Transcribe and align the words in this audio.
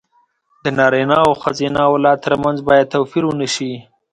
د 0.63 0.65
نارينه 0.77 1.17
او 1.25 1.31
ښځينه 1.41 1.79
اولاد 1.91 2.17
تر 2.25 2.33
منځ 2.43 2.57
بايد 2.67 2.91
توپير 2.93 3.23
ونشي. 3.27 3.71